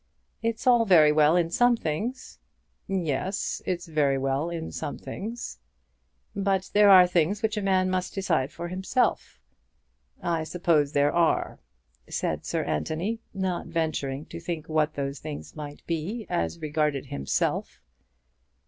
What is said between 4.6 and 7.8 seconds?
some things." "But there are things which a